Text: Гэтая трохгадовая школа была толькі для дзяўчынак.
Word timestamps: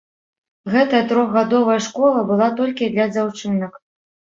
Гэтая 0.75 1.01
трохгадовая 1.11 1.77
школа 1.91 2.27
была 2.33 2.51
толькі 2.59 2.93
для 2.99 3.11
дзяўчынак. 3.17 3.73